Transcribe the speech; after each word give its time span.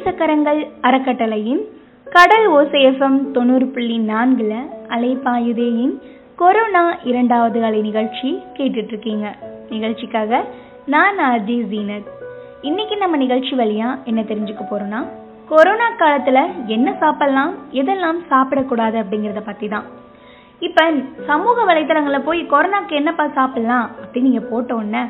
நேசக்கரங்கள் 0.00 0.60
அறக்கட்டளையின் 0.82 1.60
கடல் 2.06 2.46
ஓசைஎஃப்எம் 2.50 3.16
தொண்ணூறு 3.32 3.66
புள்ளி 3.66 3.96
நான்குல 4.10 4.52
அலைப்பாயுதேயின் 4.94 5.92
கொரோனா 6.36 6.82
இரண்டாவது 7.02 7.64
அலை 7.64 7.80
நிகழ்ச்சி 7.80 8.28
கேட்டுட்டு 8.56 8.92
இருக்கீங்க 8.92 9.26
நிகழ்ச்சிக்காக 9.70 10.40
நான் 10.86 11.18
ஆர்ஜி 11.18 11.56
ஜீனத். 11.72 12.08
இன்னைக்கு 12.62 12.96
நம்ம 12.96 13.16
நிகழ்ச்சி 13.16 13.52
வழியா 13.56 13.88
என்ன 14.04 14.20
தெரிஞ்சுக்க 14.22 14.64
போறோம்னா 14.70 15.02
கொரோனா 15.48 15.88
காலத்துல 16.02 16.46
என்ன 16.66 16.96
சாப்பிடலாம் 17.02 17.52
எதெல்லாம் 17.72 18.20
சாப்பிடக்கூடாது 18.32 18.98
அப்படிங்கறத 19.02 19.44
பத்தி 19.44 19.68
தான் 19.68 19.86
இப்ப 20.58 20.90
சமூக 21.26 21.64
வலைத்தளங்களில் 21.72 22.26
போய் 22.30 22.42
கொரோனாக்கு 22.54 23.00
என்னப்பா 23.02 23.26
சாப்பிடலாம் 23.40 23.88
அப்படின்னு 24.02 24.28
நீங்க 24.30 24.44
போட்ட 24.52 24.74
உடனே 24.74 25.04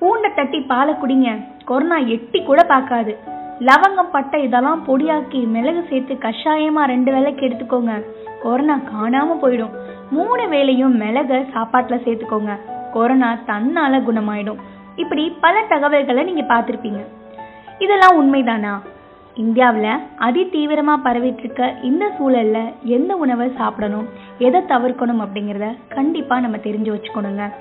பூண்டை 0.00 0.30
தட்டி 0.34 0.60
பாலை 0.72 0.94
குடிங்க. 0.94 1.28
கொரோனா 1.64 1.96
எட்டி 2.14 2.38
கூட 2.42 2.62
பார்க்காது. 2.68 3.12
லவங்கம் 3.60 4.10
பட்டை 4.12 4.42
இதெல்லாம் 4.42 4.84
பொடியாக்கி 4.86 5.46
மிளகு 5.46 5.86
சேர்த்து 5.88 6.14
கஷாயமா 6.14 6.84
ரெண்டு 6.84 7.12
வேலைக்கு 7.12 7.46
எடுத்துக்கோங்க. 7.46 8.04
கொரோனா 8.42 8.80
காணாம 8.94 9.36
போயிடும். 9.42 9.70
மூணு 10.10 10.42
வேளையும் 10.42 11.00
மிளக 11.00 11.46
சாப்பாட்டுல 11.54 12.00
சேர்த்துக்கோங்க. 12.04 12.58
கொரோனா 12.92 13.38
தன்னால 13.46 14.02
குணமாயிடும். 14.02 14.56
இப்படி 14.96 15.36
பல 15.40 15.62
தகவல்களை 15.68 16.24
நீங்க 16.24 16.54
பார்த்துருப்பீங்க. 16.54 17.04
இதெல்லாம் 17.78 18.16
உண்மைதானா? 18.18 18.80
இந்தியாவில் 19.34 19.98
அதி 20.16 20.48
தீவிரமாக 20.48 21.10
பரவிட்டு 21.10 21.38
இருக்க 21.38 21.74
இந்த 21.82 22.10
சூழலில் 22.18 22.72
எந்த 22.82 23.16
உணவை 23.16 23.52
சாப்பிடணும் 23.56 24.08
எதை 24.38 24.60
தவிர்க்கணும் 24.60 25.24
அப்படிங்கிறத 25.24 25.76
கண்டிப்பாக 25.88 26.40
நம்ம 26.40 26.56
தெரிஞ்சு 26.56 26.94
வச்சுக்கணுங்க. 26.94 27.52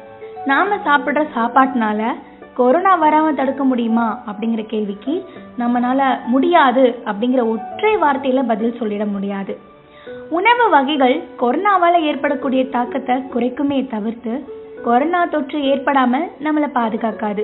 நாம 0.45 0.75
சாப்பிட்ற 0.75 1.27
சாப்பாட்டினால 1.35 2.13
கொரோனா 2.53 2.91
வராம 3.01 3.33
தடுக்க 3.33 3.63
முடியுமா 3.63 4.23
அப்படிங்கிற 4.27 4.65
கேள்விக்கு 4.65 5.13
நம்மனால 5.59 6.01
முடியாது 6.25 6.83
அப்படிங்கிற 7.05 7.41
ஒற்றை 7.47 7.97
வார்த்தையில 7.97 8.47
பதில் 8.47 8.77
சொல்லிட 8.79 9.05
முடியாது. 9.11 9.53
உணவு 10.29 10.69
வகைகள் 10.69 11.15
கொரோனாவால 11.39 12.01
ஏற்படக்கூடிய 12.01 12.65
தாக்கத்தை 12.65 13.15
குறைக்குமே 13.15 13.79
தவிர்த்து 13.87 14.33
கொரோனா 14.83 15.25
தொற்று 15.25 15.59
ஏற்படாம 15.59 16.21
நம்மளை 16.43 16.69
பாதுகாக்காது. 16.79 17.43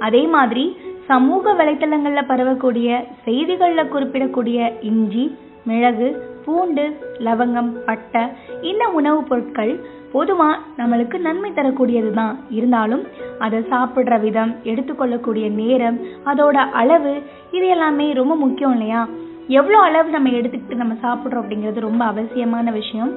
அதே 0.00 0.26
மாதிரி 0.26 0.76
சமூக 1.06 1.52
வலைத்தளங்கள்ல 1.52 2.22
பரவக்கூடிய 2.28 3.04
செய்திகள்ல 3.26 3.82
குறிப்பிடக்கூடிய 3.92 4.72
இஞ்சி 4.80 5.24
மிளகு 5.64 6.08
பூண்டு 6.48 6.84
லவங்கம் 7.26 7.70
பட்டை 7.86 8.22
இந்த 8.62 8.84
உணவுப் 8.98 9.28
பொருட்கள் 9.28 9.72
பொதுவாக 10.12 10.60
நம்மளுக்கு 10.76 11.16
நன்மை 11.18 11.50
தரக்கூடியது 11.52 12.10
தான் 12.10 12.36
இருந்தாலும் 12.50 13.02
அதை 13.38 13.58
சாப்பிடுற 13.72 14.14
விதம் 14.20 14.52
எடுத்துக்கொள்ளக்கூடிய 14.64 15.46
நேரம் 15.62 15.98
அதோட 16.24 16.56
அளவு 16.82 17.12
இது 17.50 17.66
எல்லாமே 17.66 18.06
ரொம்ப 18.12 18.36
முக்கியம் 18.36 18.72
இல்லையா? 18.72 19.02
எவ்வளோ 19.48 19.78
அளவு 19.78 20.08
நம்ம 20.10 20.32
எடுத்துக்கிட்டு 20.38 20.82
நம்ம 20.82 20.94
சாப்பிட்றோம் 21.04 21.42
அப்படிங்கிறது 21.42 21.86
ரொம்ப 21.88 22.04
அவசியமான 22.04 22.70
விஷயம். 22.70 23.12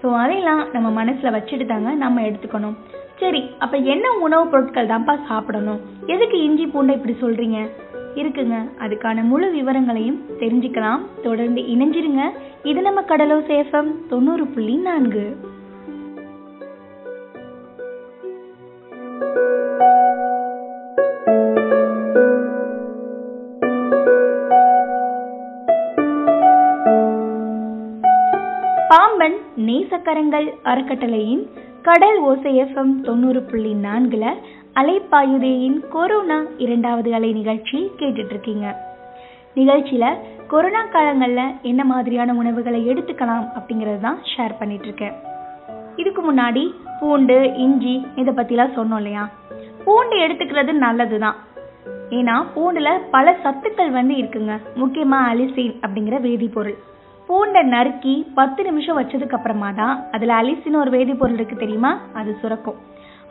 ஸோ 0.00 0.08
அதையெல்லாம் 0.22 0.62
நம்ம 0.72 0.88
மனசில் 0.90 1.34
வச்சுட்டு 1.36 1.66
தாங்க 1.66 1.92
நம்ம 1.94 2.20
எடுத்துக்கணும். 2.20 2.76
சரி 3.16 3.42
அப்போ 3.58 3.76
என்ன 3.94 4.06
உணவுப் 4.26 4.50
பொருட்கள் 4.50 4.92
தான்ப்பா 4.92 5.16
சாப்பிடணும்? 5.28 5.80
எதுக்கு 6.06 6.36
இஞ்சி 6.42 6.66
பூண்டை 6.66 6.94
இப்படி 6.94 7.16
சொல்றீங்க? 7.20 7.58
இருக்குங்க. 8.14 8.70
அதுக்கான 8.78 9.22
முழு 9.22 9.50
விவரங்களையும் 9.50 10.20
தெரிஞ்சுக்கலாம். 10.38 11.00
தொடர்ந்து 11.22 11.60
இணைஞ்சிருங்க. 11.60 12.30
இது 12.62 12.82
நம்ம 12.82 13.00
கடலோ 13.00 13.38
சேஃபம் 13.50 13.94
தொண்ணூறு 14.08 14.46
புள்ளி 14.46 14.76
நான்கு. 14.76 15.36
பாம்பன் 28.88 29.36
நேசக்கரங்கள் 29.56 30.46
அறக்கட்டளையின் 30.64 31.50
கடல் 31.82 32.22
ஓசைஎஃப்எம் 32.22 33.00
தொண்ணூறு 33.02 33.42
புள்ளி 33.42 33.72
நான்குல 33.72 34.34
அலைப்பாயுதேயின் 34.76 35.78
கொரோனா 35.88 36.36
இரண்டாவது 36.56 37.14
அலை 37.14 37.32
நிகழ்ச்சி 37.32 37.78
கேட்டுட்டு 37.98 38.28
இருக்கீங்க 38.28 38.66
நிகழ்ச்சியில 39.54 40.06
கொரோனா 40.46 40.82
காலங்கள்ல 40.92 41.42
என்ன 41.62 41.84
மாதிரியான 41.84 42.34
உணவுகளை 42.34 42.80
எடுத்துக்கலாம் 42.88 43.46
அப்படிங்கறது 43.54 44.00
தான் 44.00 44.18
ஷேர் 44.32 44.58
பண்ணிட்டு 44.58 44.84
இருக்கேன் 44.84 45.16
இதுக்கு 45.96 46.32
முன்னாடி 46.32 46.64
பூண்டு 47.00 47.54
இஞ்சி 47.56 48.06
இதை 48.16 48.34
பத்திலாம் 48.34 48.76
சொன்னோம் 48.76 48.96
இல்லையா? 48.96 49.24
பூண்டு 49.84 50.16
எடுத்துக்கிறது 50.16 50.72
நல்லதுதான் 50.72 51.38
ஏன்னா 52.10 52.44
பூண்டுல 52.54 53.00
பல 53.10 53.36
சத்துக்கள் 53.44 53.90
வந்து 53.90 54.14
இருக்குங்க. 54.14 54.54
முக்கியமா 54.76 55.18
அலிசின் 55.32 55.74
அப்படிங்கிற 55.82 56.16
வேதிப்பொருள். 56.20 56.78
பூண்டை 57.28 57.62
நறுக்கி 57.62 58.26
பத்து 58.34 58.64
நிமிஷம் 58.64 58.98
வச்சதுக்கு 59.00 59.36
அப்புறமா 59.36 59.72
தான் 59.72 60.08
அதுல 60.12 60.42
அலிசின்னு 60.42 60.76
ஒரு 60.76 60.90
வேதிப்பொருள் 60.90 61.32
இருக்கு 61.32 61.56
தெரியுமா? 61.56 62.00
அது 62.12 62.36
சுரக்கும். 62.40 62.78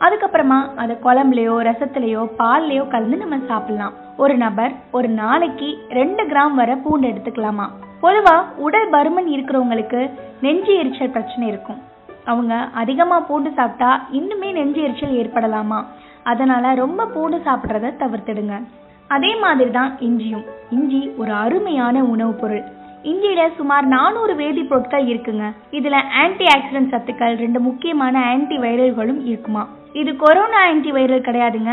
அதுக்கப்புறமா 0.00 0.74
அதை 0.76 0.96
குழம்புலையோ 1.04 1.52
ரசத்துலையோ 1.52 2.28
பால்லையோ 2.38 2.88
கலந்து 2.88 3.16
நம்ம 3.16 3.38
சாப்பிடலாம். 3.46 3.92
ஒரு 4.16 4.36
நபர் 4.36 4.72
ஒரு 4.90 5.08
நாளைக்கு 5.08 5.78
ரெண்டு 5.90 6.24
கிராம் 6.24 6.54
வரை 6.54 6.74
பூண்டு 6.74 7.08
எடுத்துக்கலாமா? 7.08 7.66
பொதுவா 8.02 8.44
உடல் 8.56 8.90
பருமன் 8.90 9.28
இருக்கிறவங்களுக்கு 9.28 10.10
நெஞ்சு 10.40 10.74
எரிச்சல் 10.78 11.10
பிரச்சனை 11.10 11.48
இருக்கும். 11.48 11.82
அவங்க 12.24 12.54
அதிகமாக 12.74 13.24
பூண்டு 13.24 13.52
சாப்பிட்டா 13.52 14.06
இன்னுமே 14.12 14.52
நெஞ்சு 14.52 14.82
எரிச்சல் 14.82 15.10
ஏற்படலாமா? 15.10 15.84
அதனால 16.22 16.74
ரொம்ப 16.74 17.06
பூண்டு 17.06 17.36
சாப்பிட்றத 17.36 17.92
தவிர்த்துடுங்க. 17.98 18.64
அதே 19.08 19.36
மாதிரி 19.36 19.70
தான் 19.70 19.96
இஞ்சியும். 19.98 20.44
இஞ்சி 20.70 21.10
ஒரு 21.16 21.32
அருமையான 21.32 22.04
உணவுப் 22.04 22.40
பொருள். 22.40 22.62
இஞ்சியில 23.02 23.54
சுமார் 23.56 23.84
நானூறு 23.84 24.34
வேதிப்பொருட்கள் 24.34 25.06
இருக்குங்க. 25.06 25.52
இதுல 25.70 25.96
ஆன்டி 26.22 26.44
ஆக்சிடென்ட் 26.44 26.94
சத்துக்கள் 26.94 27.36
ரெண்டு 27.36 27.60
முக்கியமான 27.60 28.24
ஆன்டி 28.24 28.58
வைரல்களும் 28.58 29.26
இருக்குமா? 29.26 29.68
இது 29.94 30.16
கொரோனா 30.16 30.60
ஆன்டி 30.66 30.90
வைரல் 30.92 31.26
கிடையாதுங்க. 31.26 31.72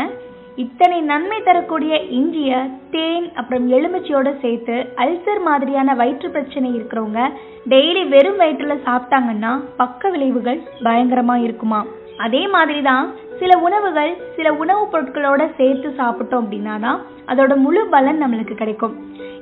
இத்தனை 0.56 1.00
நன்மை 1.00 1.36
தரக்கூடிய 1.42 1.94
இஞ்சிய 2.10 2.52
தேன் 2.90 3.26
அப்புறம் 3.34 3.66
எலுமிச்சையோட 3.68 4.28
சேர்த்து 4.40 4.76
அல்சர் 4.96 5.40
மாதிரியான 5.40 5.94
வயிற்று 5.94 6.28
பிரச்சனை 6.30 6.68
இருக்கிறவங்க 6.74 7.20
டெய்லி 7.66 8.08
வெறும் 8.08 8.40
வயிற்றுல 8.40 8.76
சாப்பிட்டாங்கன்னா 8.88 9.52
பக்க 9.76 10.10
விளைவுகள் 10.10 10.58
பயங்கரமா 10.84 11.36
இருக்குமா 11.42 11.80
அதே 12.18 12.46
மாதிரி 12.48 12.82
தான் 12.82 13.06
சில 13.38 13.58
உணவுகள் 13.58 14.12
சில 14.36 14.52
உணவுப் 14.52 14.96
பொருட்களோட 14.96 15.42
சேர்த்து 15.56 15.88
சாப்பிட்டோம் 15.98 16.42
அப்படின்னா 16.42 16.80
தான் 16.80 17.00
அதோட 17.26 17.56
முழு 17.56 17.86
பலன் 17.86 18.22
நம்மளுக்கு 18.22 18.54
கிடைக்கும். 18.54 18.94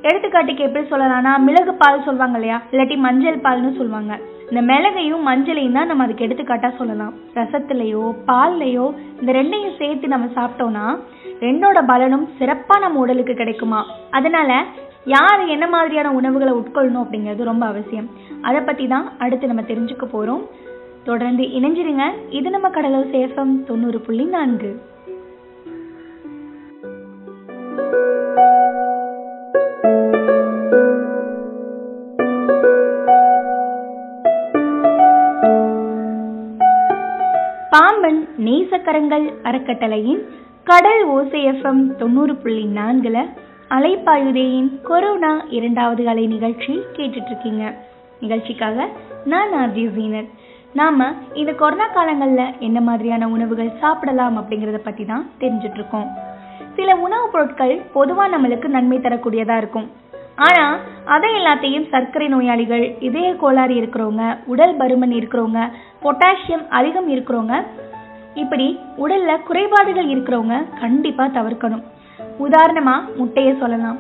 எடுத்துக்காட்டுக்கு 0.02 0.66
எப்படி 0.66 0.86
சொல்லலாம்னா 0.86 1.38
மிளகு 1.38 1.74
பால் 1.74 2.04
சொல்லுவாங்க 2.04 2.38
இல்லையா? 2.38 2.62
இல்லாட்டி 2.70 2.96
மஞ்சள் 2.96 3.36
பால்னு 3.36 3.76
சொல்லுவாங்க. 3.76 4.20
இந்த 4.50 4.74
மிளகையும் 4.74 5.26
மஞ்சளையும் 5.28 5.72
தான் 5.72 5.86
நம்ம 5.86 6.04
அதுக்கு 6.04 6.26
எடுத்துக்காட்டா 6.26 6.76
சொல்லலாம். 6.76 7.14
ரசத்துலையோ 7.34 8.14
பால்லையோ 8.26 8.86
இந்த 9.20 9.32
ரெண்டையும் 9.32 9.76
சேர்த்து 9.78 10.08
நம்ம 10.08 10.26
சாப்பிட்டோம்னா 10.34 10.86
ரெண்டோட 11.40 11.78
பலனும் 11.86 12.28
சிறப்பா 12.38 12.78
நம்ம 12.78 12.98
உடலுக்கு 12.98 13.34
கிடைக்குமா? 13.34 13.86
அதனால 14.10 14.64
யார் 15.04 15.42
என்ன 15.46 15.66
மாதிரியான 15.66 16.12
உணவுகளை 16.12 16.52
உட்கொள்ளணும் 16.52 17.02
அப்படிங்கிறது 17.02 17.42
ரொம்ப 17.44 17.66
அவசியம். 17.66 18.08
அதை 18.42 18.60
பத்தி 18.60 18.86
தான் 18.86 19.12
அடுத்து 19.18 19.46
நம்ம 19.46 19.62
தெரிஞ்சுக்க 19.62 20.06
போறோம். 20.12 20.42
தொடர்ந்து 21.06 21.42
இணைஞ்சிருங்க. 21.42 22.04
இது 22.30 22.50
நம்ம 22.50 22.68
கடலூர் 22.68 23.06
சேஃபம் 23.06 23.64
தொண்ணூறு 23.64 23.98
புள்ளி 23.98 24.24
நான்கு. 24.24 24.70
பாம்பன் 37.70 38.28
நேசக்கரங்கள் 38.44 39.26
அறக்கட்டளையின் 39.42 40.22
கடல் 40.64 41.02
ஓசைஎஃப்எம் 41.09 41.97
தொண்ணூறு 41.97 42.34
புள்ளி 42.36 42.64
நான்குல 42.74 43.18
அலைப்பாயுதேயின் 43.70 44.70
கொரோனா 44.82 45.44
இரண்டாவது 45.50 46.09
அலை 46.09 46.26
நிகழ்ச்சி 46.26 46.72
கேட்டுட்டு 46.97 47.26
இருக்கீங்க. 47.26 47.74
நிகழ்ச்சிக்காக 48.20 48.88
நான் 49.24 49.52
ஆர்ஜி 49.52 49.84
ஜீனத் 49.97 50.30
நாம 50.78 51.04
இந்த 51.34 51.52
கொரோனா 51.52 51.86
காலங்களில் 51.86 52.54
என்ன 52.58 52.78
மாதிரியான 52.80 53.28
உணவுகள் 53.28 53.76
சாப்பிடலாம் 53.80 54.36
அப்படிங்கிறத 54.38 54.78
பத்தி 54.84 55.04
தான் 55.04 55.30
தெரிஞ்சுட்டு 55.40 55.78
இருக்கோம் 55.78 56.08
சில 56.76 56.96
உணவுப் 56.96 57.32
பொருட்கள் 57.32 57.74
பொதுவா 57.94 58.24
நம்மளுக்கு 58.34 58.68
நன்மை 58.68 58.98
தரக்கூடியதா 58.98 59.56
இருக்கும். 59.56 59.86
ஆனா 60.36 60.64
அதை 61.04 61.30
எல்லாத்தையும் 61.34 61.88
சர்க்கரை 61.88 62.28
நோயாளிகள் 62.28 62.84
இதய 63.00 63.28
கோளாறு 63.34 63.74
இருக்கிறவங்க 63.74 64.24
உடல் 64.46 64.76
பருமன் 64.76 65.14
இருக்கிறவங்க 65.18 65.60
பொட்டாசியம் 66.02 66.66
அதிகம் 66.68 67.08
இருக்கிறவங்க 67.08 67.56
இப்படி 68.34 68.66
உடல்ல 68.98 69.42
குறைபாடுகள் 69.42 70.08
இருக்கிறவங்க 70.08 70.56
கண்டிப்பா 70.80 71.24
தவிர்க்கணும். 71.24 71.84
உதாரணமா 72.48 72.96
முட்டையை 73.16 73.54
சொல்லலாம். 73.60 73.98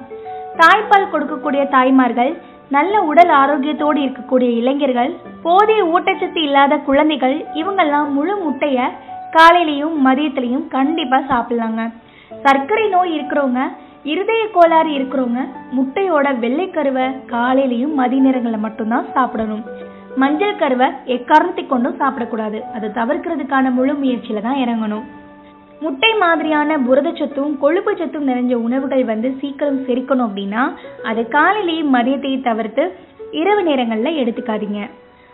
தாய்ப்பால் 0.56 1.12
கொடுக்கக்கூடிய 1.12 1.68
தாய்மார்கள் 1.68 2.32
நல்ல 2.74 3.00
உடல் 3.00 3.32
ஆரோக்கியத்தோடு 3.42 3.98
இருக்கக்கூடிய 4.04 4.50
இளைஞர்கள் 4.60 5.10
போதிய 5.42 5.80
ஊட்டச்சத்து 5.84 6.40
இல்லாத 6.42 6.76
குழந்தைகள் 6.76 7.36
இவங்கெல்லாம் 7.54 8.08
முழு 8.10 8.34
முட்டைய 8.44 8.78
காலையிலையும் 9.36 9.96
மதியத்திலையும் 10.06 10.68
கண்டிப்பா 10.68 11.18
சாப்பிடலாங்க. 11.30 11.82
சர்க்கரை 12.42 12.88
நோய் 12.88 13.12
இருக்கிறவங்க 13.16 13.62
இருதய 14.12 14.42
கோளாறு 14.52 14.90
இருக்கிறவங்க 14.98 15.42
முட்டையோட 15.76 16.26
வெள்ளை 16.38 16.70
கருவை 16.70 17.06
காலையிலையும் 17.32 17.94
மதிய 17.94 18.22
நேரங்களில் 18.22 18.64
மட்டும்தான் 18.66 19.06
சாப்பிடணும். 19.12 19.64
மஞ்சள் 20.22 20.60
கருவை 20.62 20.88
எக்காரணத்தை 21.04 21.66
கொண்டும் 21.66 22.00
சாப்பிடக்கூடாது. 22.00 22.60
அதை 22.76 22.88
தவிர்க்கிறதுக்கான 22.98 23.72
முழு 23.72 23.92
முயற்சியில 23.92 24.40
தான் 24.40 24.62
இறங்கணும். 24.64 25.06
முட்டை 25.80 26.14
மாதிரியான 26.14 26.78
புரதச்சத்தும் 26.78 27.58
கொழுப்பு 27.58 27.96
சத்தும் 27.96 28.28
நிறைஞ்ச 28.28 28.54
உணவுகள் 28.54 29.04
வந்து 29.04 29.34
சீக்கிரம் 29.40 29.86
செரிக்கணும் 29.86 30.30
அப்படின்னா 30.30 30.74
அது 31.04 31.22
காலையிலேயும் 31.22 31.94
மதியத்தையும் 31.94 32.42
தவிர்த்து 32.42 32.92
இரவு 33.30 33.62
நேரங்களில் 33.62 34.24
எடுத்துக்காதீங்க. 34.24 34.90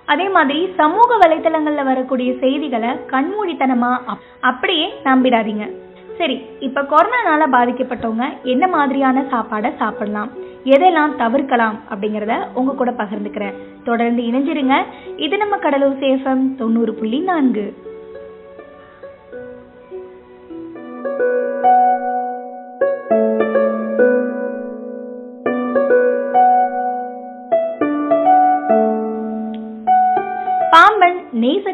அதே 0.07 0.29
மாதிரி 0.29 0.69
சமூக 0.77 1.17
வலைத்தளங்களில் 1.17 1.85
வரக்கூடிய 1.85 2.35
செய்திகளை 2.39 2.89
கண்மூடித்தனமாக 2.89 3.97
அப்- 4.07 4.19
அப்படியே 4.41 4.93
நம்பிடாதீங்க. 5.05 5.71
சரி 6.19 6.43
இப்போ 6.59 6.81
கொரோனானால 6.81 7.47
பாதிக்கப்பட்டவங்க 7.53 8.43
என்ன 8.43 8.67
மாதிரியான 8.67 9.21
சாப்பாடை 9.21 9.77
சாப்பிடலாம்? 9.77 10.31
எதெல்லாம் 10.65 11.17
தவிர்க்கலாம் 11.17 11.79
அப்படிங்கிறத 11.91 12.47
உங்க 12.55 12.73
கூட 12.73 12.91
பகிர்ந்துக்கிறேன். 12.91 13.55
தொடர்ந்து 13.85 14.23
இணைஞ்சிருங்க. 14.23 14.83
இது 15.17 15.37
நம்ம 15.37 15.57
கடலூர் 15.57 15.99
சேஃபம் 15.99 16.55
தொண்ணூறு 16.55 16.95
புள்ளி 16.95 17.19
நான்கு. 17.19 17.82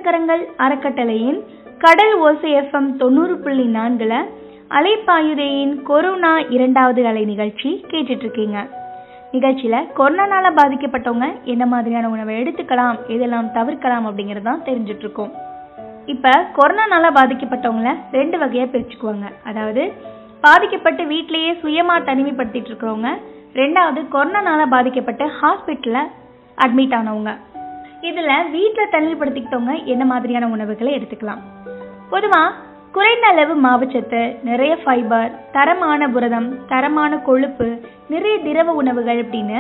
நேசக்கரங்கள் 0.09 0.43
அறக்கட்டளையின் 0.57 1.39
கடல் 1.79 2.13
ஓசை 2.19 2.51
எஃப்எம் 2.55 2.87
தொண்ணூறு 2.97 3.35
புள்ளி 3.39 3.65
நான்குல 3.73 4.15
அலைப்பாயுதேயின் 4.71 5.75
கொரோனா 5.83 6.31
இரண்டாவது 6.49 7.03
அலை 7.07 7.25
நிகழ்ச்சி 7.25 7.71
கேட்டுட்டு 7.91 8.25
இருக்கீங்க 8.25 8.59
நிகழ்ச்சியில 9.33 9.79
கொரோனானால 9.99 10.53
பாதிக்கப்பட்டவங்க 10.59 11.27
என்ன 11.45 11.67
மாதிரியான 11.67 12.09
உணவை 12.09 12.37
எடுத்துக்கலாம் 12.43 12.97
எதெல்லாம் 13.09 13.51
தவிர்க்கலாம் 13.53 14.07
அப்படிங்கறதான் 14.09 14.63
தெரிஞ்சிட்டு 14.69 15.05
இருக்கோம் 15.07 15.35
இப்ப 16.07 16.33
கொரோனானால 16.57 17.11
பாதிக்கப்பட்டவங்கள 17.19 17.93
ரெண்டு 18.13 18.39
வகையா 18.39 18.67
பிரிச்சுக்குவாங்க. 18.73 19.29
அதாவது 19.45 19.85
பாதிக்கப்பட்டு 20.41 21.05
வீட்டிலேயே 21.05 21.53
சுயமா 21.53 21.99
தனிமைப்படுத்திட்டு 22.09 22.73
இருக்கிறவங்க 22.73 23.13
ரெண்டாவது 23.55 24.03
கொரோனானால 24.15 24.65
பாதிக்கப்பட்டு 24.71 25.27
ஹாஸ்பிட்டல்ல 25.43 26.01
அட்மிட் 26.59 26.97
ஆனவங்க. 27.01 27.33
இதில் 28.01 28.51
வீட்டில் 28.55 28.93
தனிமைப்படுத்திக்கிட்டவங்க 28.95 29.75
என்ன 29.85 30.05
மாதிரியான 30.05 30.49
உணவுகளை 30.55 30.93
எடுத்துக்கலாம். 30.99 31.43
பொதுவாக 32.11 32.57
குறைந்த 32.93 33.27
அளவு 33.27 33.55
மாவுச்சத்து 33.65 34.21
நிறைய 34.49 34.73
ஃபைபர் 34.83 35.33
தரமான 35.53 36.09
புரதம் 36.09 36.49
தரமான 36.69 37.19
கொழுப்பு 37.29 37.69
நிறைய 38.13 38.37
திரவ 38.47 38.73
உணவுகள் 38.81 39.21
அப்படின்னு 39.25 39.59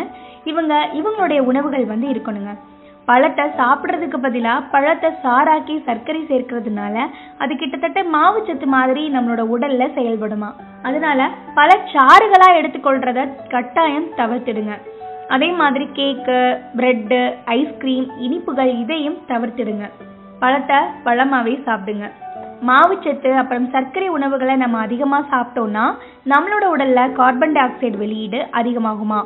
இவங்க 0.50 0.74
இவங்களுடைய 1.00 1.40
உணவுகள் 1.50 1.86
வந்து 1.92 2.08
இருக்கணுங்க. 2.08 2.52
பழத்தை 3.08 3.44
சாப்பிட்றதுக்கு 3.58 4.18
பதிலாக 4.24 4.66
பழத்தை 4.72 5.10
சாராக்கி 5.24 5.74
சர்க்கரை 5.86 6.22
சேர்க்கறதுனால 6.30 6.96
அது 7.38 7.56
கிட்டத்தட்ட 7.56 8.02
மாவுச்சத்து 8.16 8.66
மாதிரி 8.76 9.02
நம்மளோட 9.14 9.44
உடல்ல 9.54 9.86
செயல்படுமா. 9.98 10.50
அதனால 10.82 11.30
பல 11.54 11.70
சாறுகளாக 11.94 12.58
எடுத்துக்கொள்றத 12.60 13.28
கட்டாயம் 13.54 14.08
தவிர்த்திடுங்க. 14.16 14.74
அதே 15.28 15.48
மாதிரி 15.50 15.88
கேக்கு 15.94 16.38
பிரெட்டு 16.76 17.34
ஐஸ்கிரீம் 17.44 18.06
இனிப்புகள் 18.18 18.78
இதையும் 18.78 19.18
தவிர்த்திடுங்க. 19.28 19.90
பழத்தை 20.40 20.76
பழமாவே 21.04 21.54
சாப்பிடுங்க. 21.66 22.06
மாவுச்சத்து 22.68 23.30
அப்புறம் 23.34 23.68
சர்க்கரை 23.70 24.08
உணவுகளை 24.08 24.56
நம்ம 24.56 24.78
அதிகமாக 24.78 25.28
சாப்பிட்டோம்னா 25.32 25.84
நம்மளோட 26.32 26.64
உடல்ல 26.74 27.12
கார்பன் 27.12 27.52
டை 27.52 27.62
ஆக்சைடு 27.62 27.96
வெளியீடு 27.96 28.38
அதிகமாகுமா? 28.52 29.20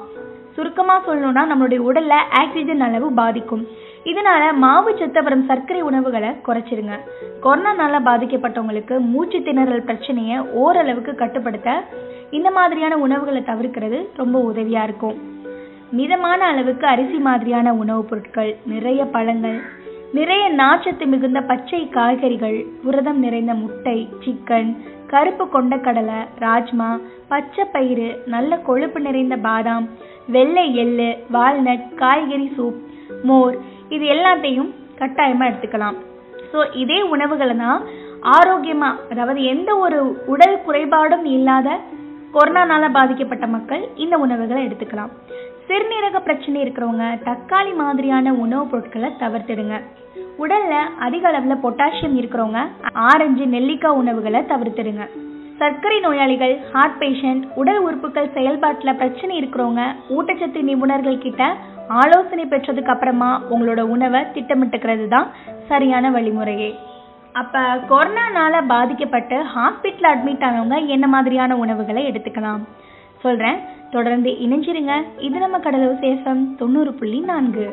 சுருக்கமாக 0.54 1.00
சொல்லணும்னா 1.06 1.42
நம்மளுடைய 1.52 1.80
உடல்ல 1.90 2.14
ஆக்சிஜன் 2.30 2.80
அளவு 2.80 3.12
பாதிக்கும். 3.12 3.66
இதனால 4.04 4.44
மாவுச்சத்து 4.62 5.20
அப்புறம் 5.20 5.44
சர்க்கரை 5.44 5.82
உணவுகளை 5.82 6.30
குறைச்சிருங்க 6.46 6.96
கொரோனானால 7.42 8.00
பாதிக்கப்பட்டவங்களுக்கு 8.08 8.98
மூச்சு 8.98 9.38
திணறல் 9.38 9.88
பிரச்சனையை 9.90 10.38
ஓரளவுக்கு 10.38 11.14
கட்டுப்படுத்த 11.14 11.82
இந்த 12.30 12.50
மாதிரியான 12.50 12.96
உணவுகளை 12.96 13.42
தவிர்க்கிறது 13.46 14.00
ரொம்ப 14.16 14.52
உதவியா 14.52 14.82
இருக்கும். 14.82 15.40
மிதமான 15.92 16.40
அளவுக்கு 16.44 16.86
அரிசி 16.86 17.18
மாதிரியான 17.18 17.72
உணவுப் 17.74 18.08
பொருட்கள் 18.10 18.56
நிறைய 18.64 19.00
பழங்கள் 19.04 19.58
நிறைய 20.12 20.44
நாச்சத்து 20.50 21.04
மிகுந்த 21.06 21.40
பச்சை 21.40 21.80
காய்கறிகள் 21.88 22.56
புரதம் 22.84 23.18
நிறைந்த 23.18 23.52
முட்டை 23.54 23.98
சிக்கன் 24.24 24.70
கருப்பு 25.06 25.44
கொண்டக்கடலை 25.44 26.20
ராஜ்மா 26.38 26.88
பச்சை 27.28 27.64
பயிறு 27.64 28.08
நல்ல 28.26 28.58
கொழுப்பு 28.58 29.00
நிறைந்த 29.00 29.36
பாதாம் 29.36 29.86
வெள்ளை 30.26 30.66
எள்ளு 30.74 31.08
வால்நட் 31.32 31.86
காய்கறி 31.94 32.48
சூப் 32.56 32.80
மோர் 33.22 33.56
இது 33.88 34.04
எல்லாத்தையும் 34.06 34.70
கட்டாயமாக 34.96 35.48
எடுத்துக்கலாம். 35.50 35.96
ஸோ 36.52 36.60
இதே 36.74 37.02
உணவுகளை 37.14 37.56
தான் 37.56 37.82
ஆரோக்கியமாக 38.34 39.02
அதாவது 39.12 39.40
எந்த 39.44 39.70
ஒரு 39.76 39.98
உடல் 40.26 40.58
குறைபாடும் 40.66 41.24
இல்லாத 41.36 41.68
கொரோனானால 42.34 42.84
பாதிக்கப்பட்ட 42.92 43.46
மக்கள் 43.46 43.82
இந்த 43.94 44.14
உணவுகளை 44.18 44.60
எடுத்துக்கலாம். 44.66 45.12
சிறுநீரக 45.68 46.18
பிரச்சனை 46.18 46.62
இருக்கிறவங்க 46.62 47.04
தக்காளி 47.24 47.74
மாதிரியான 47.76 48.32
உணவுப் 48.32 48.70
பொருட்களை 48.70 49.10
தவிர்த்துடுங்க. 49.20 49.80
உடல்ல 50.38 50.74
அதிக 50.98 51.30
அளவுல 51.30 51.56
பொட்டாசியம் 51.62 52.16
இருக்கிறவங்க 52.20 52.60
ஆரஞ்சு 52.92 53.46
நெல்லிக்காய் 53.46 53.94
உணவுகளை 53.94 54.40
தவிர்த்துடுங்க. 54.40 55.08
சர்க்கரை 55.58 56.00
நோயாளிகள் 56.00 56.60
ஹார்ட் 56.72 57.02
பேஷண்ட் 57.02 57.42
உடல் 57.54 57.78
உறுப்புகள் 57.78 58.32
செயல்பாட்டில் 58.32 58.94
பிரச்சனை 58.94 59.40
இருக்கிறவங்க 59.40 59.82
ஊட்டச்சத்து 60.08 60.62
நிபுணர்கள் 60.62 61.18
கிட்ட 61.18 61.56
ஆலோசனை 61.88 62.44
பெற்றதுக்கு 62.44 62.92
அப்புறமா 62.92 63.42
உங்களோட 63.50 63.80
உணவை 63.80 64.20
திட்டமிட்டுக்கிறது 64.20 65.08
தான் 65.08 65.30
சரியான 65.68 66.10
வழிமுறையே. 66.10 66.74
அப்ப 67.32 67.58
கொரோனானால 67.60 68.66
பாதிக்கப்பட்டு 68.66 69.36
ஹாஸ்பிட்டல் 69.36 70.10
அட்மிட் 70.12 70.46
ஆனவங்க 70.48 70.86
என்ன 70.86 71.06
மாதிரியான 71.06 71.56
உணவுகளை 71.56 72.10
எடுத்துக்கலாம்? 72.10 72.60
சொல்றேன். 73.20 73.58
தொடர்ந்து 73.92 74.30
இணைஞ்சிருங்க. 74.30 74.92
இது 75.18 75.38
நம்ம 75.38 75.58
கடலூர் 75.58 76.02
சேஃபம் 76.02 76.42
தொண்ணூறு 76.58 76.92
புள்ளி 76.94 77.20
நான்கு. 77.20 77.66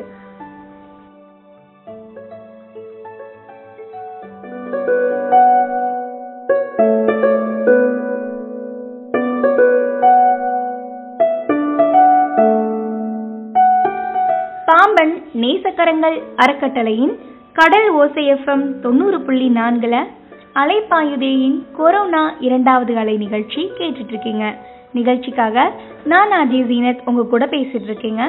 பாம்பன் 14.66 15.14
நேசக்கரங்கள் 15.34 16.16
அறக்கட்டளையின் 16.36 17.14
கடல் 17.52 17.90
ஓசை 17.90 18.32
எஃப்எம் 18.32 18.66
தொண்ணூறு 18.80 19.20
புள்ளி 19.20 19.48
நான்குல 19.48 19.96
அலைப்பாயுதேயின் 20.54 21.58
கொரோனா 21.76 22.34
இரண்டாவது 22.40 22.96
அலை 22.96 23.16
நிகழ்ச்சி 23.16 23.70
கேட்டுட்டு 23.78 24.12
இருக்கீங்க. 24.14 24.44
நிகழ்ச்சிக்காக 24.94 25.58
நான் 26.04 26.32
அஜய் 26.32 26.64
ஜீனத் 26.64 27.02
உங்க 27.04 27.22
கூட 27.24 27.46
பேசிட்டு 27.46 27.88
இருக்கேங்க 27.88 28.24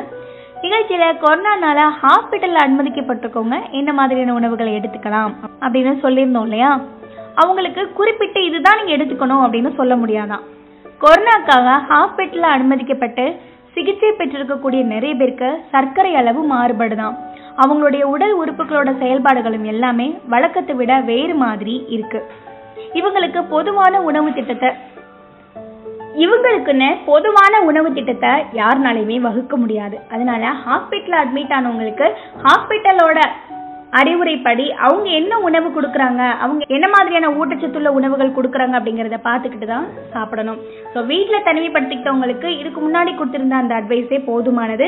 நிகழ்ச்சியில 0.61 1.21
கொரோனானால 1.21 1.79
ஹாஸ்பிட்டல்ல 2.01 2.63
அனுமதிக்கப்பட்டிருக்கவங்க 2.65 3.71
என்ன 3.71 3.93
மாதிரியான 3.93 4.33
உணவுகளை 4.33 4.75
எடுத்துக்கலாம் 4.75 5.31
அப்படின்னு 5.61 6.03
சொல்லியிருந்தோம் 6.03 6.41
இல்லையா? 6.41 6.71
அவங்களுக்கு 7.35 7.93
குறிப்பிட்டு 7.93 8.45
இதுதான் 8.45 8.77
நீங்க 8.77 9.03
எடுத்துக்கணும் 9.03 9.43
அப்படின்னு 9.45 9.75
சொல்ல 9.75 9.95
முடியாதான் 9.95 10.43
கொரோனாக்காக 11.01 11.69
ஹாஸ்பிட்டல்ல 11.89 12.47
அனுமதிக்கப்பட்டு 12.51 13.25
சிகிச்சை 13.73 14.09
பெற்றிருக்கக்கூடிய 14.09 14.83
நிறைய 14.83 15.15
பேருக்கு 15.15 15.59
சர்க்கரை 15.71 16.15
அளவு 16.15 16.55
மாறுபடுதான் 16.55 17.15
அவங்களுடைய 17.57 18.01
உடல் 18.03 18.35
உறுப்புகளோட 18.39 18.99
செயல்பாடுகளும் 18.99 19.63
எல்லாமே 19.63 20.17
வழக்கத்தை 20.29 20.75
விட 20.75 20.99
வேறு 20.99 21.35
மாதிரி 21.35 21.85
இருக்கு. 21.87 22.19
இவங்களுக்கு 22.93 23.45
பொதுவான 23.49 24.01
உணவு 24.01 24.33
திட்டத்தை 24.33 24.69
இவங்களுக்குன்னு 26.23 26.89
பொதுவான 27.11 27.61
உணவு 27.69 27.89
திட்டத்தை 27.97 28.31
யாருனாலையுமே 28.61 29.17
வகுக்க 29.27 29.55
முடியாது. 29.63 29.95
அதனால 30.13 30.43
ஹாஸ்பிட்டல் 30.65 31.17
அட்மிட் 31.21 31.55
ஆனவங்களுக்கு 31.57 32.07
ஹாஸ்பிட்டலோட 32.45 33.19
அறிவுரைப்படி 33.99 34.65
அவங்க 34.85 35.07
என்ன 35.19 35.33
உணவு 35.47 35.69
கொடுக்குறாங்க 35.77 36.21
அவங்க 36.43 36.61
என்ன 36.75 36.87
மாதிரியான 36.93 37.31
ஊட்டச்சத்துள்ள 37.39 37.89
உணவுகள் 37.97 38.35
கொடுக்குறாங்க 38.35 38.75
அப்படிங்கிறத 38.77 39.17
பார்த்துக்கிட்டு 39.25 39.67
தான் 39.71 39.87
சாப்பிடணும். 40.13 40.59
ஸோ 40.93 40.99
வீட்டில் 41.11 41.45
தனிமைப்படுத்திக்கிட்டவங்களுக்கு 41.47 42.49
இதுக்கு 42.61 42.81
முன்னாடி 42.85 43.13
கொடுத்துருந்த 43.15 43.57
அந்த 43.61 43.75
அட்வைஸே 43.79 44.19
போதுமானது. 44.29 44.87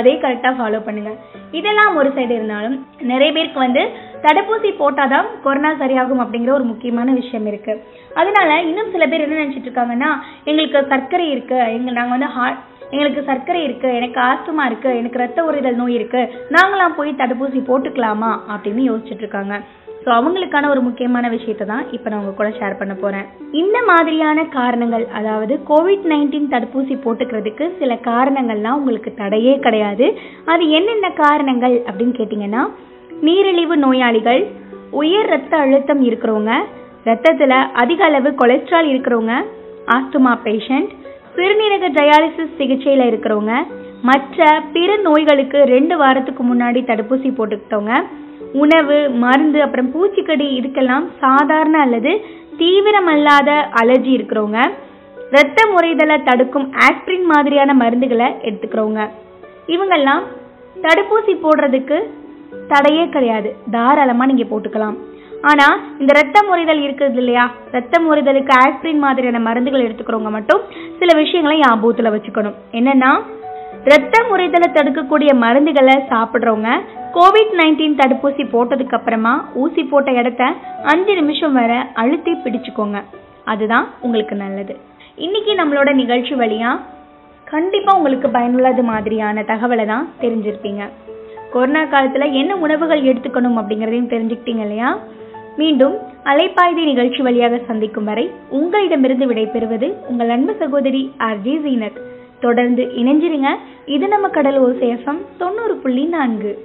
அதே 0.00 0.12
கரெக்டாக 0.20 0.54
ஃபாலோ 0.58 0.78
பண்ணுங்கள் 0.84 1.16
இதெல்லாம் 1.58 1.96
ஒரு 2.00 2.10
சைடு 2.16 2.32
இருந்தாலும் 2.38 2.76
நிறைய 3.10 3.30
பேருக்கு 3.36 3.60
வந்து 3.66 3.82
தடுப்பூசி 4.24 4.70
போட்டாதான் 4.80 5.28
கொரோனா 5.44 5.70
சரியாகும் 5.82 6.22
அப்படிங்கிற 6.24 6.52
ஒரு 6.58 6.66
முக்கியமான 6.72 7.12
விஷயம் 7.20 7.46
இருக்கு. 7.52 7.74
அதனால 8.20 8.60
இன்னும் 8.68 8.92
சில 8.94 9.06
பேர் 9.12 9.24
என்ன 9.26 9.40
நினைச்சிட்டு 9.42 9.68
இருக்காங்கன்னா 9.70 10.10
எங்களுக்கு 10.50 10.82
சர்க்கரை 10.94 11.26
இருக்கு 11.34 11.58
எங்க 11.76 11.96
நாங்க 11.98 12.14
வந்து 12.16 12.30
ஹார்ட் 12.36 12.60
எங்களுக்கு 12.94 13.22
சர்க்கரை 13.28 13.60
இருக்கு 13.66 13.90
எனக்கு 13.98 14.18
ஆஸ்துமா 14.30 14.64
இருக்கு 14.70 14.90
எனக்கு 15.00 15.22
ரத்த 15.22 15.44
உறுதல் 15.50 15.78
நோய் 15.82 15.94
இருக்கு 15.98 16.22
நாங்களாம் 16.56 16.98
போய் 16.98 17.20
தடுப்பூசி 17.20 17.60
போட்டுக்கலாமா 17.68 18.32
அப்படின்னு 18.54 18.82
யோசிச்சுட்டு 18.88 19.24
இருக்காங்க. 19.24 19.54
ஸோ 20.04 20.10
அவங்களுக்கான 20.18 20.68
ஒரு 20.68 20.80
முக்கியமான 20.86 21.26
விஷயத்தை 21.34 21.64
தான் 21.66 21.84
இப்போ 21.96 22.08
நான் 22.10 22.22
உங்க 22.22 22.32
கூட 22.38 22.48
ஷேர் 22.58 22.78
பண்ண 22.78 22.94
போறேன். 22.94 23.26
இந்த 23.62 23.78
மாதிரியான 23.90 24.44
காரணங்கள் 24.58 25.04
அதாவது 25.18 25.54
கோவிட் 25.68 26.06
நைன்டீன் 26.12 26.52
தடுப்பூசி 26.54 26.94
போட்டுக்கிறதுக்கு 27.04 27.66
சில 27.80 27.94
காரணங்கள்லாம் 28.10 28.78
உங்களுக்கு 28.80 29.12
தடையே 29.22 29.54
கிடையாது. 29.66 30.08
அது 30.54 30.64
என்னென்ன 30.78 31.10
காரணங்கள் 31.24 31.76
அப்படின்னு 31.88 32.16
கேட்டிங்கன்னா 32.20 32.64
நீரிழிவு 33.22 33.76
நோயாளிகள் 33.76 34.42
உயர் 34.90 35.26
ரத்த 35.26 35.56
அழுத்தம் 35.56 36.02
இருக்கிறவங்க 36.02 36.54
ரத்தத்தில் 37.04 37.58
அதிக 37.72 38.04
அளவு 38.04 38.30
கொலஸ்ட்ரால் 38.30 38.88
இருக்கிறவங்க 38.92 39.34
ஆஸ்துமா 39.86 40.32
பேஷண்ட் 40.44 40.90
சிறுநீரக 41.34 41.86
டயாலிசிஸ் 41.92 42.56
சிகிச்சையில் 42.56 43.08
இருக்கிறவங்க 43.10 43.54
மற்ற 44.02 44.62
பிற 44.72 44.96
நோய்களுக்கு 44.96 45.58
ரெண்டு 45.64 45.96
வாரத்துக்கு 45.96 46.42
முன்னாடி 46.42 46.80
தடுப்பூசி 46.84 47.30
போட்டுக்கிட்டவங்க 47.32 47.94
உணவு 48.52 49.08
மருந்து 49.18 49.62
அப்புறம் 49.62 49.90
பூச்சிக்கடி 49.92 50.46
இதுக்கெல்லாம் 50.58 51.06
சாதாரண 51.20 51.78
அல்லது 51.78 52.12
தீவிரமல்லாத 52.58 53.50
அலர்ஜி 53.82 54.12
இருக்கிறவங்க 54.16 54.60
இரத்த 55.30 55.60
முறைதலை 55.72 56.16
தடுக்கும் 56.22 56.66
ஆஸ்பிரின் 56.86 57.24
மாதிரியான 57.24 57.74
மருந்துகளை 57.74 58.28
எடுத்துக்கிறவங்க. 58.42 59.02
இவங்கெல்லாம் 59.66 60.24
தடுப்பூசி 60.76 61.34
போடுறதுக்கு 61.42 61.98
தடையே 62.72 63.04
கிடையாது. 63.14 63.50
தாராளமாக 63.76 64.28
நீங்கள் 64.30 64.50
போட்டுக்கலாம். 64.52 64.96
ஆனால் 65.50 65.76
இந்த 66.00 66.12
ரத்த 66.18 66.38
முறைதல் 66.48 66.80
இருக்குது 66.86 67.20
இல்லையா? 67.22 67.44
ரத்தம் 67.76 68.04
முறைதலுக்கு 68.08 68.52
ஆஸ்பிரின் 68.62 69.04
மாதிரியான 69.04 69.38
மருந்துகள் 69.46 69.84
எடுத்துக்கிறவங்க 69.86 70.30
மட்டும் 70.36 70.60
சில 70.98 71.10
விஷயங்களை 71.20 71.56
ஞாபகத்தில் 71.62 72.14
வச்சுக்கணும். 72.14 72.58
என்னன்னா 72.80 73.12
ரத்த 73.90 74.16
முறைதலை 74.28 74.68
தடுக்கக்கூடிய 74.76 75.30
மருந்துகளை 75.44 75.96
சாப்பிட்றவங்க 76.12 76.72
கோவிட் 77.16 77.54
நைன்டீன் 77.60 77.98
தடுப்பூசி 78.00 78.44
போட்டதுக்கு 78.52 78.96
அப்புறமா 78.98 79.32
ஊசி 79.62 79.82
போட்ட 79.92 80.10
இடத்த 80.20 80.42
அஞ்சு 80.92 81.14
நிமிஷம் 81.20 81.56
வரை 81.60 81.78
அழுத்தி 82.02 82.34
பிடிச்சுக்கோங்க. 82.44 83.00
அதுதான் 83.52 83.86
உங்களுக்கு 84.06 84.34
நல்லது. 84.44 84.76
இன்னைக்கு 85.26 85.54
நம்மளோட 85.60 85.92
நிகழ்ச்சி 86.02 86.34
வழியா 86.42 86.70
கண்டிப்பாக 87.52 87.98
உங்களுக்கு 87.98 88.28
பயனுள்ளது 88.36 88.82
மாதிரியான 88.92 89.42
தகவலை 89.50 89.86
தான் 89.92 90.06
தெரிஞ்சிருப்பீங்க. 90.20 90.82
கொரோனா 91.52 91.84
காலத்தில் 91.84 92.32
என்ன 92.32 92.56
உணவுகள் 92.56 93.02
எடுத்துக்கணும் 93.02 93.58
அப்படிங்கிறதையும் 93.58 94.12
தெரிஞ்சுக்கிட்டீங்க 94.12 94.60
இல்லையா? 94.60 94.98
மீண்டும் 95.56 95.96
அலைப்பாய்தி 96.24 96.84
நிகழ்ச்சி 96.84 97.22
வழியாக 97.22 97.60
சந்திக்கும் 97.66 98.04
வரை 98.04 98.30
உங்களிடமிருந்து 98.48 99.26
விடைபெறுவது 99.26 99.92
உங்கள் 100.08 100.28
அன்பு 100.28 100.54
சகோதரி 100.58 101.12
ஆர்ஜி 101.18 101.60
ஜீனத். 101.66 102.00
தொடர்ந்து 102.40 102.82
இணைஞ்சிருங்க. 102.84 103.46
இது 103.86 104.08
நம்ம 104.08 104.28
கடல் 104.28 104.60
ஓசேஃபம் 104.60 105.20
தொண்ணூறு 105.38 105.76
புள்ளி 105.76 106.04
நான்கு. 106.04 106.58